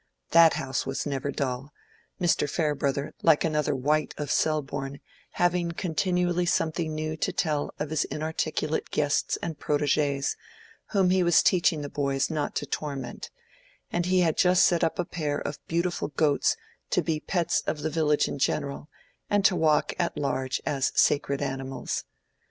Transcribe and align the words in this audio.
That 0.31 0.53
house 0.53 0.83
was 0.87 1.05
never 1.05 1.29
dull, 1.29 1.71
Mr. 2.19 2.49
Farebrother, 2.49 3.13
like 3.21 3.43
another 3.43 3.75
White 3.75 4.15
of 4.17 4.31
Selborne, 4.31 4.99
having 5.33 5.73
continually 5.73 6.47
something 6.47 6.95
new 6.95 7.15
to 7.17 7.31
tell 7.31 7.71
of 7.77 7.91
his 7.91 8.05
inarticulate 8.05 8.89
guests 8.89 9.37
and 9.43 9.59
proteges, 9.59 10.35
whom 10.89 11.11
he 11.11 11.21
was 11.21 11.43
teaching 11.43 11.81
the 11.83 11.87
boys 11.87 12.31
not 12.31 12.55
to 12.55 12.65
torment; 12.65 13.29
and 13.91 14.07
he 14.07 14.21
had 14.21 14.37
just 14.37 14.63
set 14.63 14.83
up 14.83 14.97
a 14.97 15.05
pair 15.05 15.37
of 15.39 15.59
beautiful 15.67 16.07
goats 16.07 16.57
to 16.89 17.03
be 17.03 17.19
pets 17.19 17.61
of 17.67 17.83
the 17.83 17.91
village 17.91 18.27
in 18.27 18.39
general, 18.39 18.89
and 19.29 19.45
to 19.45 19.55
walk 19.55 19.93
at 19.99 20.17
large 20.17 20.59
as 20.65 20.91
sacred 20.95 21.43
animals. 21.43 22.05